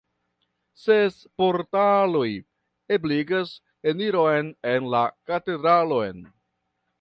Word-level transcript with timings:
Ses 0.83 1.19
portaloj 1.41 2.29
ebligas 2.97 3.53
eniron 3.93 4.51
en 4.73 4.89
la 4.95 5.03
katedralon. 5.33 6.27